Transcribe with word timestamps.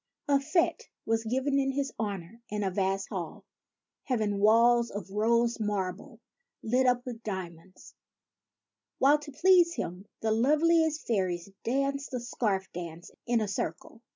A 0.27 0.39
fete 0.39 0.89
was 1.05 1.25
given 1.25 1.59
in 1.59 1.73
his 1.73 1.93
honor 1.99 2.41
in 2.49 2.63
a 2.63 2.71
vast 2.71 3.09
hall, 3.09 3.45
having 4.05 4.39
walls 4.39 4.89
of 4.89 5.11
rose 5.11 5.59
marble, 5.59 6.19
lit 6.63 6.87
up 6.87 7.05
with 7.05 7.21
diamonds; 7.21 7.93
while, 8.97 9.19
to 9.19 9.31
please 9.31 9.75
him, 9.75 10.07
the 10.21 10.31
loveliest 10.31 11.05
fairies 11.05 11.51
danced 11.63 12.15
a 12.15 12.19
scarf 12.19 12.67
dance 12.73 13.11
in 13.27 13.41
a 13.41 13.47
circle. 13.47 14.01